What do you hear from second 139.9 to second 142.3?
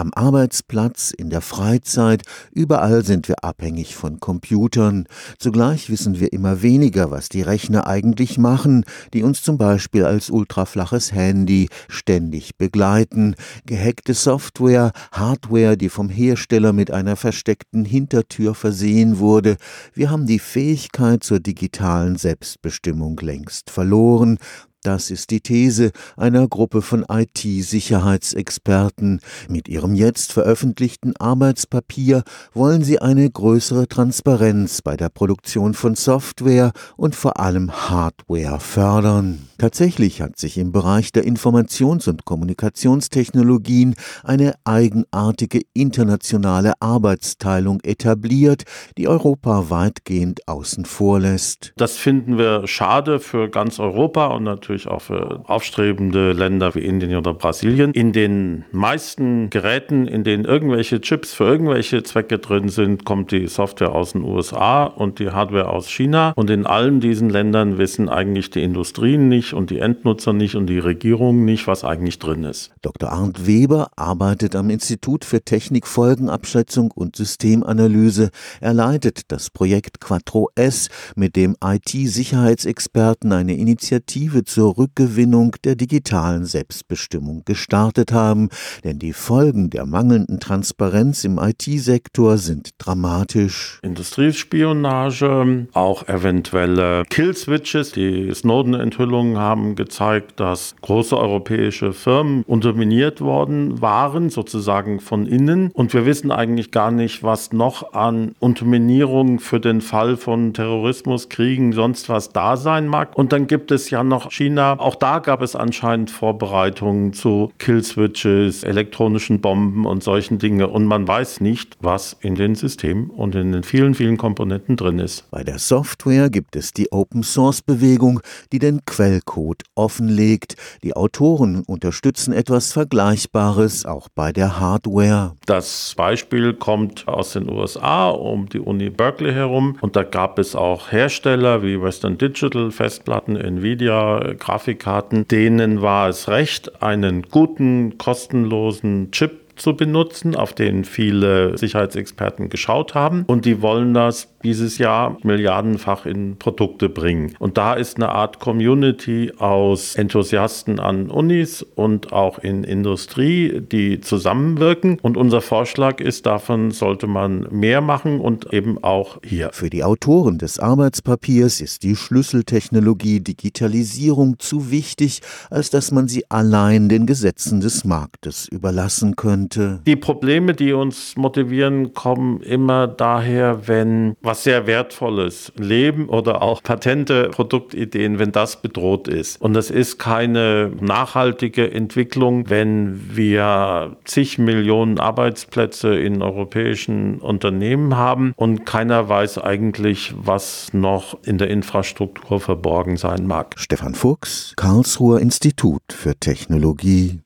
da gab es auch Hersteller wie Western